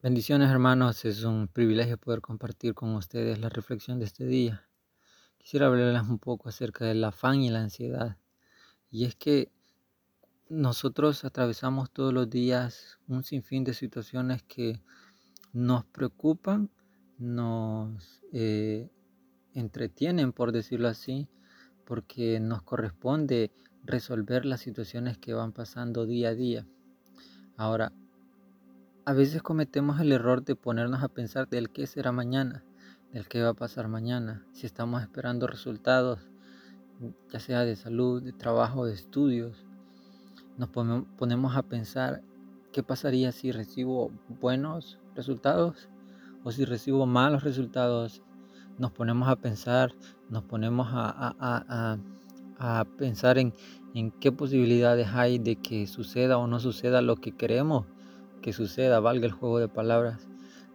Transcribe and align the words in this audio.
Bendiciones 0.00 0.48
hermanos, 0.48 1.04
es 1.04 1.24
un 1.24 1.48
privilegio 1.48 1.98
poder 1.98 2.20
compartir 2.20 2.72
con 2.72 2.94
ustedes 2.94 3.40
la 3.40 3.48
reflexión 3.48 3.98
de 3.98 4.04
este 4.04 4.26
día. 4.26 4.64
Quisiera 5.38 5.66
hablarles 5.66 6.02
un 6.02 6.20
poco 6.20 6.48
acerca 6.48 6.84
del 6.84 7.02
afán 7.02 7.40
y 7.40 7.50
la 7.50 7.62
ansiedad. 7.62 8.16
Y 8.92 9.06
es 9.06 9.16
que 9.16 9.50
nosotros 10.48 11.24
atravesamos 11.24 11.90
todos 11.90 12.14
los 12.14 12.30
días 12.30 13.00
un 13.08 13.24
sinfín 13.24 13.64
de 13.64 13.74
situaciones 13.74 14.44
que 14.44 14.80
nos 15.52 15.84
preocupan, 15.86 16.70
nos 17.18 18.22
eh, 18.32 18.92
entretienen, 19.52 20.32
por 20.32 20.52
decirlo 20.52 20.86
así, 20.86 21.28
porque 21.84 22.38
nos 22.38 22.62
corresponde 22.62 23.50
resolver 23.82 24.44
las 24.44 24.60
situaciones 24.60 25.18
que 25.18 25.34
van 25.34 25.50
pasando 25.50 26.06
día 26.06 26.28
a 26.28 26.34
día. 26.36 26.68
Ahora, 27.56 27.92
a 29.08 29.14
veces 29.14 29.40
cometemos 29.40 30.00
el 30.00 30.12
error 30.12 30.44
de 30.44 30.54
ponernos 30.54 31.02
a 31.02 31.08
pensar 31.08 31.48
del 31.48 31.70
qué 31.70 31.86
será 31.86 32.12
mañana, 32.12 32.62
del 33.10 33.26
qué 33.26 33.42
va 33.42 33.48
a 33.48 33.54
pasar 33.54 33.88
mañana, 33.88 34.44
si 34.52 34.66
estamos 34.66 35.00
esperando 35.00 35.46
resultados, 35.46 36.28
ya 37.32 37.40
sea 37.40 37.64
de 37.64 37.74
salud, 37.74 38.22
de 38.22 38.34
trabajo, 38.34 38.84
de 38.84 38.92
estudios. 38.92 39.64
Nos 40.58 40.68
ponemos 40.68 41.56
a 41.56 41.62
pensar 41.62 42.20
qué 42.70 42.82
pasaría 42.82 43.32
si 43.32 43.50
recibo 43.50 44.12
buenos 44.40 44.98
resultados 45.14 45.88
o 46.44 46.52
si 46.52 46.66
recibo 46.66 47.06
malos 47.06 47.44
resultados. 47.44 48.20
Nos 48.76 48.92
ponemos 48.92 49.26
a 49.30 49.36
pensar, 49.36 49.94
nos 50.28 50.42
ponemos 50.42 50.86
a, 50.90 51.96
pensar 52.98 53.38
en, 53.38 53.54
en 53.94 54.10
qué 54.10 54.32
posibilidades 54.32 55.08
hay 55.14 55.38
de 55.38 55.56
que 55.56 55.86
suceda 55.86 56.36
o 56.36 56.46
no 56.46 56.60
suceda 56.60 57.00
lo 57.00 57.16
que 57.16 57.32
queremos 57.32 57.86
suceda, 58.52 59.00
valga 59.00 59.26
el 59.26 59.32
juego 59.32 59.58
de 59.58 59.68
palabras. 59.68 60.28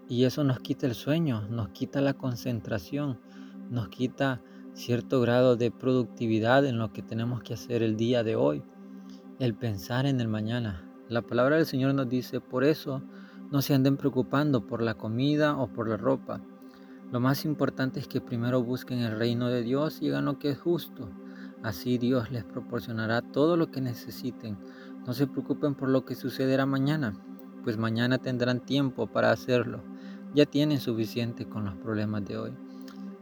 Y 0.09 0.26
eso 0.26 0.44
nos 0.44 0.59
quita 0.59 0.86
el 0.86 0.95
sueño, 0.95 1.48
nos 1.50 1.70
quita 1.70 2.02
la 2.02 2.13
concentración, 2.13 3.20
nos 3.70 3.88
quita 3.88 4.41
cierto 4.74 5.21
grado 5.21 5.55
de 5.55 5.71
productividad 5.71 6.65
en 6.65 6.77
lo 6.77 6.91
que 6.91 7.02
tenemos 7.02 7.41
que 7.41 7.54
hacer 7.54 7.84
el 7.84 7.96
día 7.96 8.24
de 8.24 8.35
hoy, 8.35 8.63
el 9.40 9.55
pensar 9.55 10.05
en 10.05 10.20
el 10.20 10.27
mañana. 10.27 10.84
La 11.10 11.21
palabra 11.21 11.57
del 11.57 11.65
Señor 11.65 11.93
nos 11.93 12.10
dice, 12.10 12.41
por 12.41 12.63
eso 12.63 13.02
no 13.52 13.62
se 13.62 13.74
anden 13.74 13.98
preocupando 13.98 14.65
por 14.65 14.82
la 14.82 14.96
comida 14.96 15.58
o 15.58 15.68
por 15.68 15.87
la 15.87 15.98
ropa. 15.98 16.41
Lo 17.12 17.20
más 17.20 17.46
importante 17.46 17.99
es 17.99 18.08
que 18.08 18.20
primero 18.20 18.63
busquen 18.63 18.99
el 18.99 19.18
reino 19.18 19.48
de 19.49 19.62
Dios 19.62 20.02
y 20.02 20.10
hagan 20.10 20.26
lo 20.26 20.40
que 20.40 20.49
es 20.49 20.60
justo. 20.60 21.10
Así 21.62 21.98
Dios 21.98 22.32
les 22.32 22.43
proporcionará 22.43 23.21
todo 23.21 23.55
lo 23.55 23.71
que 23.71 23.80
necesiten. 23.80 24.58
No 25.05 25.13
se 25.13 25.27
preocupen 25.27 25.76
por 25.76 25.90
lo 25.90 26.04
que 26.04 26.15
sucederá 26.15 26.65
mañana 26.65 27.13
pues 27.63 27.77
mañana 27.77 28.17
tendrán 28.17 28.59
tiempo 28.59 29.07
para 29.07 29.31
hacerlo. 29.31 29.81
Ya 30.33 30.45
tienen 30.45 30.79
suficiente 30.79 31.45
con 31.45 31.65
los 31.65 31.75
problemas 31.75 32.25
de 32.25 32.37
hoy. 32.37 32.51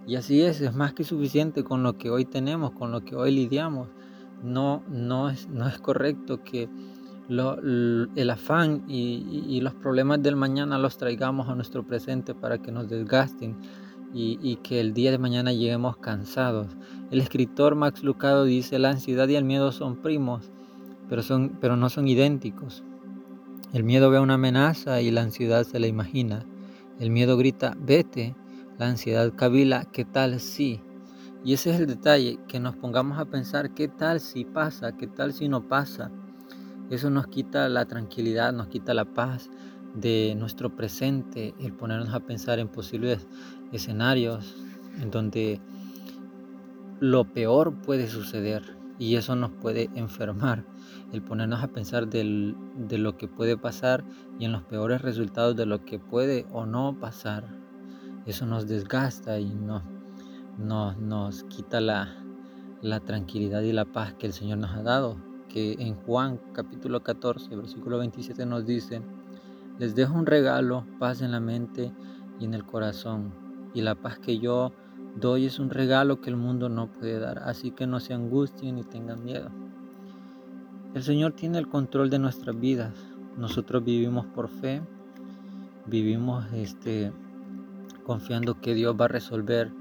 Y 0.07 0.15
así 0.15 0.41
es, 0.41 0.61
es 0.61 0.73
más 0.73 0.93
que 0.93 1.03
suficiente 1.03 1.63
con 1.63 1.83
lo 1.83 1.97
que 1.97 2.09
hoy 2.09 2.25
tenemos, 2.25 2.71
con 2.71 2.91
lo 2.91 3.01
que 3.05 3.15
hoy 3.15 3.31
lidiamos. 3.31 3.89
No, 4.43 4.83
no, 4.89 5.29
es, 5.29 5.47
no 5.49 5.67
es 5.67 5.77
correcto 5.79 6.43
que 6.43 6.67
el 7.29 8.29
afán 8.29 8.83
y, 8.87 9.61
los 9.61 9.73
problemas 9.75 10.21
del 10.21 10.35
mañana 10.35 10.77
los 10.77 10.97
traigamos 10.97 11.47
a 11.47 11.55
nuestro 11.55 11.83
presente 11.83 12.33
para 12.33 12.57
que 12.57 12.71
nos 12.71 12.89
desgasten 12.89 13.55
y, 14.13 14.37
y, 14.41 14.57
que 14.57 14.81
el 14.81 14.93
día 14.93 15.11
de 15.11 15.17
mañana 15.17 15.53
lleguemos 15.53 15.97
cansados. 15.97 16.67
El 17.11 17.21
escritor 17.21 17.75
Max 17.75 18.03
Lucado 18.03 18.43
dice, 18.43 18.79
la 18.79 18.89
ansiedad 18.89 19.27
y 19.29 19.35
el 19.35 19.45
miedo 19.45 19.71
son 19.71 19.97
primos, 19.97 20.51
pero, 21.07 21.21
son, 21.21 21.57
pero 21.61 21.77
no 21.77 21.89
son 21.89 22.07
idénticos. 22.07 22.83
El 23.73 23.85
miedo 23.85 24.11
ve 24.11 24.19
una 24.19 24.33
amenaza 24.33 24.99
y 25.01 25.11
la 25.11 25.21
ansiedad 25.21 25.63
se 25.63 25.79
la 25.79 25.87
imagina. 25.87 26.45
El 26.99 27.09
miedo 27.09 27.37
grita, 27.37 27.73
vete. 27.79 28.35
La 28.77 28.89
ansiedad 28.89 29.31
cavila, 29.33 29.85
¿qué 29.85 30.03
tal 30.03 30.41
si? 30.41 30.81
Y 31.45 31.53
ese 31.53 31.69
es 31.69 31.79
el 31.79 31.87
detalle, 31.87 32.37
que 32.49 32.59
nos 32.59 32.75
pongamos 32.75 33.17
a 33.17 33.25
pensar, 33.25 33.73
¿qué 33.73 33.87
tal 33.87 34.19
si 34.19 34.43
pasa? 34.43 34.97
¿Qué 34.97 35.07
tal 35.07 35.31
si 35.31 35.47
no 35.47 35.69
pasa? 35.69 36.11
Eso 36.89 37.09
nos 37.09 37.27
quita 37.27 37.69
la 37.69 37.85
tranquilidad, 37.85 38.51
nos 38.51 38.67
quita 38.67 38.93
la 38.93 39.05
paz 39.05 39.49
de 39.95 40.35
nuestro 40.37 40.75
presente, 40.75 41.55
el 41.57 41.71
ponernos 41.71 42.13
a 42.13 42.19
pensar 42.19 42.59
en 42.59 42.67
posibles 42.67 43.25
escenarios 43.71 44.53
en 45.01 45.11
donde 45.11 45.61
lo 46.99 47.23
peor 47.23 47.73
puede 47.73 48.07
suceder 48.07 48.80
y 49.01 49.15
eso 49.15 49.35
nos 49.35 49.49
puede 49.49 49.89
enfermar 49.95 50.63
el 51.11 51.23
ponernos 51.23 51.63
a 51.63 51.69
pensar 51.69 52.07
de 52.07 52.23
lo 52.23 53.17
que 53.17 53.27
puede 53.27 53.57
pasar 53.57 54.05
y 54.39 54.45
en 54.45 54.51
los 54.51 54.61
peores 54.61 55.01
resultados 55.01 55.55
de 55.55 55.65
lo 55.65 55.83
que 55.83 55.97
puede 55.97 56.45
o 56.51 56.67
no 56.67 56.97
pasar. 56.99 57.47
Eso 58.27 58.45
nos 58.45 58.67
desgasta 58.67 59.39
y 59.39 59.49
no, 59.49 59.81
nos 60.59 61.43
quita 61.45 61.81
la, 61.81 62.15
la 62.81 62.99
tranquilidad 62.99 63.61
y 63.63 63.73
la 63.73 63.85
paz 63.85 64.13
que 64.13 64.27
el 64.27 64.33
Señor 64.33 64.59
nos 64.59 64.71
ha 64.71 64.83
dado. 64.83 65.17
Que 65.49 65.73
en 65.79 65.95
Juan 65.95 66.39
capítulo 66.53 67.01
14, 67.01 67.55
versículo 67.55 67.97
27 67.97 68.45
nos 68.45 68.67
dice, 68.67 69.01
les 69.79 69.95
dejo 69.95 70.13
un 70.13 70.27
regalo, 70.27 70.85
paz 70.99 71.23
en 71.23 71.31
la 71.31 71.39
mente 71.39 71.91
y 72.39 72.45
en 72.45 72.53
el 72.53 72.63
corazón. 72.65 73.33
Y 73.73 73.81
la 73.81 73.95
paz 73.95 74.19
que 74.19 74.37
yo 74.37 74.71
doy 75.15 75.45
es 75.45 75.59
un 75.59 75.69
regalo 75.69 76.21
que 76.21 76.29
el 76.29 76.37
mundo 76.37 76.69
no 76.69 76.87
puede 76.87 77.19
dar. 77.19 77.39
Así 77.39 77.71
que 77.71 77.87
no 77.87 77.99
se 77.99 78.13
angustien 78.13 78.75
ni 78.75 78.83
tengan 78.83 79.23
miedo. 79.23 79.49
El 80.93 81.03
Señor 81.03 81.33
tiene 81.33 81.57
el 81.57 81.69
control 81.69 82.09
de 82.09 82.19
nuestras 82.19 82.59
vidas. 82.59 82.93
Nosotros 83.37 83.83
vivimos 83.83 84.25
por 84.25 84.49
fe, 84.49 84.81
vivimos 85.85 86.45
este, 86.53 87.13
confiando 88.05 88.59
que 88.59 88.73
Dios 88.73 88.95
va 88.99 89.05
a 89.05 89.07
resolver 89.07 89.71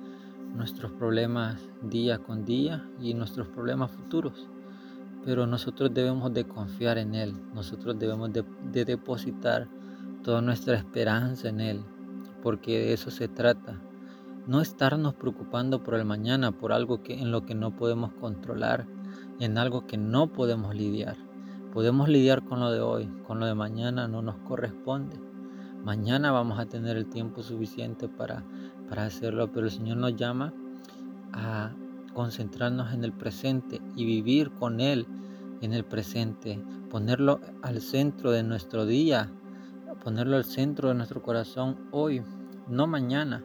nuestros 0.54 0.92
problemas 0.92 1.60
día 1.82 2.18
con 2.18 2.44
día 2.44 2.88
y 3.00 3.14
nuestros 3.14 3.48
problemas 3.48 3.90
futuros. 3.90 4.48
Pero 5.24 5.46
nosotros 5.46 5.92
debemos 5.92 6.32
de 6.32 6.44
confiar 6.44 6.96
en 6.98 7.14
Él, 7.14 7.34
nosotros 7.54 7.98
debemos 7.98 8.32
de, 8.32 8.44
de 8.72 8.84
depositar 8.84 9.68
toda 10.22 10.40
nuestra 10.40 10.76
esperanza 10.76 11.48
en 11.48 11.60
Él, 11.60 11.80
porque 12.42 12.78
de 12.78 12.92
eso 12.92 13.10
se 13.10 13.28
trata. 13.28 13.80
No 14.46 14.60
estarnos 14.60 15.14
preocupando 15.14 15.82
por 15.82 15.94
el 15.94 16.04
mañana, 16.04 16.52
por 16.52 16.72
algo 16.72 17.02
que, 17.02 17.14
en 17.14 17.30
lo 17.30 17.44
que 17.44 17.54
no 17.54 17.76
podemos 17.76 18.12
controlar 18.14 18.86
en 19.40 19.56
algo 19.58 19.86
que 19.86 19.96
no 19.96 20.28
podemos 20.28 20.74
lidiar. 20.74 21.16
Podemos 21.72 22.08
lidiar 22.08 22.44
con 22.44 22.60
lo 22.60 22.70
de 22.70 22.80
hoy, 22.80 23.08
con 23.26 23.40
lo 23.40 23.46
de 23.46 23.54
mañana 23.54 24.06
no 24.06 24.22
nos 24.22 24.36
corresponde. 24.38 25.18
Mañana 25.82 26.30
vamos 26.30 26.58
a 26.58 26.66
tener 26.66 26.96
el 26.96 27.06
tiempo 27.06 27.42
suficiente 27.42 28.08
para, 28.08 28.44
para 28.88 29.06
hacerlo, 29.06 29.50
pero 29.50 29.66
el 29.66 29.72
Señor 29.72 29.96
nos 29.96 30.14
llama 30.14 30.52
a 31.32 31.72
concentrarnos 32.12 32.92
en 32.92 33.04
el 33.04 33.12
presente 33.12 33.80
y 33.96 34.04
vivir 34.04 34.50
con 34.50 34.80
Él 34.80 35.06
en 35.62 35.72
el 35.72 35.84
presente, 35.84 36.62
ponerlo 36.90 37.40
al 37.62 37.80
centro 37.80 38.30
de 38.30 38.42
nuestro 38.42 38.84
día, 38.84 39.30
ponerlo 40.02 40.36
al 40.36 40.44
centro 40.44 40.88
de 40.88 40.94
nuestro 40.94 41.22
corazón 41.22 41.76
hoy, 41.92 42.22
no 42.68 42.86
mañana. 42.86 43.42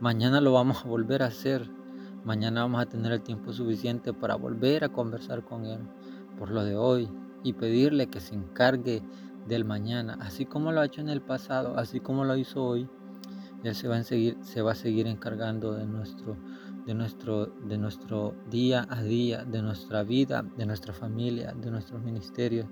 Mañana 0.00 0.40
lo 0.40 0.52
vamos 0.52 0.84
a 0.84 0.88
volver 0.88 1.22
a 1.22 1.26
hacer, 1.26 1.70
Mañana 2.24 2.62
vamos 2.62 2.80
a 2.80 2.86
tener 2.86 3.12
el 3.12 3.20
tiempo 3.20 3.52
suficiente 3.52 4.14
para 4.14 4.34
volver 4.36 4.82
a 4.82 4.88
conversar 4.88 5.44
con 5.44 5.66
Él 5.66 5.80
por 6.38 6.50
lo 6.50 6.64
de 6.64 6.74
hoy 6.74 7.06
y 7.42 7.52
pedirle 7.52 8.06
que 8.06 8.20
se 8.20 8.34
encargue 8.34 9.02
del 9.46 9.66
mañana, 9.66 10.16
así 10.22 10.46
como 10.46 10.72
lo 10.72 10.80
ha 10.80 10.86
hecho 10.86 11.02
en 11.02 11.10
el 11.10 11.20
pasado, 11.20 11.76
así 11.76 12.00
como 12.00 12.24
lo 12.24 12.34
hizo 12.38 12.64
hoy. 12.64 12.88
Él 13.62 13.74
se 13.74 13.88
va 13.88 13.96
a 13.96 14.02
seguir, 14.02 14.38
se 14.40 14.62
va 14.62 14.72
a 14.72 14.74
seguir 14.74 15.06
encargando 15.06 15.74
de 15.74 15.84
nuestro, 15.84 16.38
de 16.86 16.94
nuestro, 16.94 17.46
de 17.46 17.76
nuestro 17.76 18.34
día 18.50 18.86
a 18.88 19.02
día, 19.02 19.44
de 19.44 19.60
nuestra 19.60 20.02
vida, 20.02 20.46
de 20.56 20.64
nuestra 20.64 20.94
familia, 20.94 21.52
de 21.52 21.70
nuestros 21.70 22.02
ministerios, 22.02 22.66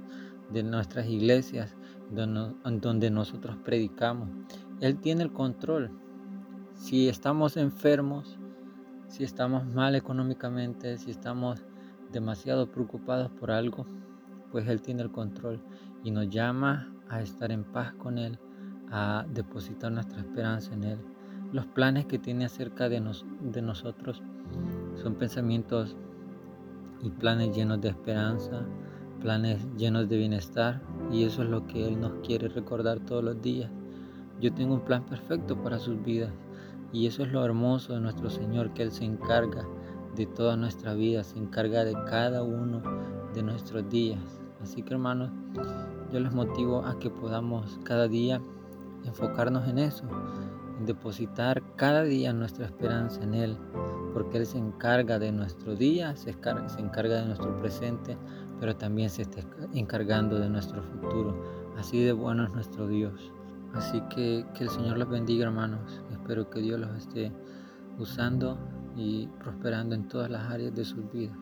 de 0.50 0.62
nuestras 0.62 1.06
iglesias, 1.06 1.76
donde 2.10 3.10
nosotros 3.10 3.58
predicamos. 3.62 4.30
Él 4.80 4.98
tiene 4.98 5.24
el 5.24 5.32
control. 5.32 5.90
Si 6.92 7.08
estamos 7.08 7.56
enfermos, 7.56 8.38
si 9.08 9.24
estamos 9.24 9.64
mal 9.64 9.94
económicamente, 9.94 10.98
si 10.98 11.10
estamos 11.10 11.64
demasiado 12.12 12.70
preocupados 12.70 13.30
por 13.30 13.50
algo, 13.50 13.86
pues 14.50 14.68
Él 14.68 14.82
tiene 14.82 15.00
el 15.00 15.10
control 15.10 15.58
y 16.04 16.10
nos 16.10 16.28
llama 16.28 16.92
a 17.08 17.22
estar 17.22 17.50
en 17.50 17.64
paz 17.64 17.94
con 17.94 18.18
Él, 18.18 18.38
a 18.90 19.24
depositar 19.32 19.90
nuestra 19.90 20.20
esperanza 20.20 20.74
en 20.74 20.84
Él. 20.84 20.98
Los 21.50 21.64
planes 21.64 22.04
que 22.04 22.18
tiene 22.18 22.44
acerca 22.44 22.90
de, 22.90 23.02
de 23.40 23.62
nosotros 23.62 24.22
son 25.02 25.14
pensamientos 25.14 25.96
y 27.00 27.08
planes 27.08 27.56
llenos 27.56 27.80
de 27.80 27.88
esperanza, 27.88 28.66
planes 29.18 29.66
llenos 29.78 30.10
de 30.10 30.18
bienestar 30.18 30.82
y 31.10 31.24
eso 31.24 31.42
es 31.42 31.48
lo 31.48 31.66
que 31.66 31.88
Él 31.88 31.98
nos 31.98 32.12
quiere 32.22 32.48
recordar 32.48 33.00
todos 33.00 33.24
los 33.24 33.40
días. 33.40 33.70
Yo 34.42 34.52
tengo 34.52 34.74
un 34.74 34.84
plan 34.84 35.06
perfecto 35.06 35.56
para 35.62 35.78
sus 35.78 36.04
vidas 36.04 36.32
y 36.92 37.06
eso 37.06 37.22
es 37.22 37.32
lo 37.32 37.44
hermoso 37.44 37.94
de 37.94 38.00
nuestro 38.00 38.28
Señor, 38.28 38.72
que 38.74 38.82
Él 38.82 38.92
se 38.92 39.04
encarga 39.04 39.66
de 40.14 40.26
toda 40.26 40.56
nuestra 40.56 40.94
vida, 40.94 41.24
se 41.24 41.38
encarga 41.38 41.84
de 41.84 41.94
cada 42.04 42.42
uno 42.42 42.82
de 43.34 43.42
nuestros 43.42 43.88
días. 43.88 44.42
Así 44.62 44.82
que 44.82 44.94
hermanos, 44.94 45.30
yo 46.12 46.20
les 46.20 46.32
motivo 46.32 46.84
a 46.84 46.98
que 46.98 47.08
podamos 47.10 47.80
cada 47.84 48.08
día 48.08 48.40
enfocarnos 49.04 49.66
en 49.66 49.78
eso, 49.78 50.04
en 50.78 50.86
depositar 50.86 51.62
cada 51.76 52.02
día 52.02 52.32
nuestra 52.32 52.66
esperanza 52.66 53.22
en 53.22 53.34
Él, 53.34 53.56
porque 54.12 54.38
Él 54.38 54.46
se 54.46 54.58
encarga 54.58 55.18
de 55.18 55.32
nuestro 55.32 55.74
día, 55.74 56.14
se 56.16 56.30
encarga, 56.30 56.68
se 56.68 56.80
encarga 56.80 57.16
de 57.16 57.26
nuestro 57.26 57.58
presente, 57.58 58.18
pero 58.60 58.76
también 58.76 59.08
se 59.08 59.22
está 59.22 59.40
encargando 59.72 60.38
de 60.38 60.50
nuestro 60.50 60.82
futuro. 60.82 61.42
Así 61.78 62.04
de 62.04 62.12
bueno 62.12 62.44
es 62.44 62.50
nuestro 62.52 62.86
Dios. 62.86 63.32
Así 63.74 64.00
que 64.02 64.44
que 64.54 64.64
el 64.64 64.70
Señor 64.70 64.98
los 64.98 65.08
bendiga 65.08 65.46
hermanos. 65.46 66.02
Espero 66.12 66.50
que 66.50 66.60
Dios 66.60 66.78
los 66.80 66.96
esté 66.96 67.32
usando 67.98 68.58
y 68.96 69.26
prosperando 69.38 69.94
en 69.94 70.08
todas 70.08 70.30
las 70.30 70.50
áreas 70.50 70.74
de 70.74 70.84
sus 70.84 71.10
vidas. 71.12 71.41